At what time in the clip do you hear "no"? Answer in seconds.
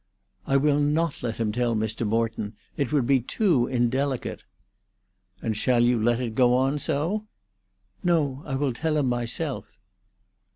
8.03-8.41